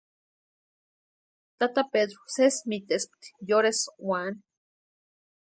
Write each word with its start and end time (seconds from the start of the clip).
Tata 1.59 1.83
Pedru 1.91 2.21
sési 2.35 2.61
mitespti 2.69 3.27
yorhesï 3.51 3.91
úani. 4.09 4.39